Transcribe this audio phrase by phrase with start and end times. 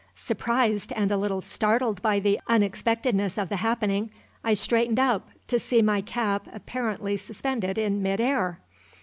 [0.15, 4.09] Surprised and a little startled by the unexpectedness of the happening,
[4.43, 8.61] I straightened up, to see my cap apparently suspended in mid air!